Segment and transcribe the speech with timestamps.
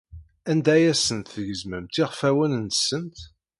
[0.51, 3.17] Anda ay asent-tgezmemt iɣfawen-nsent?